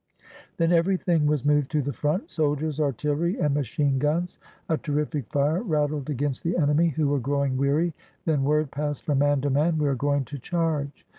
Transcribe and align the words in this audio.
Then 0.57 0.71
everything 0.71 1.27
was 1.27 1.45
moved 1.45 1.69
to 1.73 1.81
the 1.83 1.93
front,— 1.93 2.27
soldiers, 2.31 2.79
artillery, 2.79 3.37
and 3.39 3.53
machine 3.53 3.99
guns. 3.99 4.39
A 4.67 4.75
terrific 4.75 5.27
fire 5.29 5.61
rattled 5.61 6.09
against 6.09 6.41
the 6.43 6.57
enemy, 6.57 6.87
who 6.89 7.07
were 7.09 7.19
growing 7.19 7.55
weary. 7.55 7.93
Then 8.25 8.43
word 8.43 8.71
passed 8.71 9.03
from 9.03 9.19
man 9.19 9.41
to 9.41 9.51
man: 9.51 9.77
"We 9.77 9.87
are 9.87 9.93
going 9.93 10.25
to 10.25 10.39
charge." 10.39 11.05